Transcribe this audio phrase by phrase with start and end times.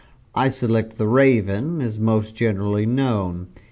[0.33, 3.49] I select 'The Raven' as most generally known.